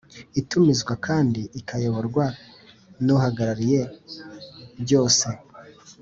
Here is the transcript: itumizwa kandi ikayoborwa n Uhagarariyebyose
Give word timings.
itumizwa 0.41 0.93
kandi 1.05 1.41
ikayoborwa 1.59 2.25
n 3.03 3.05
Uhagarariyebyose 3.15 5.27